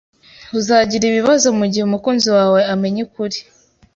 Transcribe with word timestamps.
Uzagira 0.59 1.03
ibibazo 1.07 1.47
mugihe 1.59 1.83
umukunzi 1.85 2.27
wawe 2.35 2.59
amenye 2.73 2.99
ukuri 3.07 3.37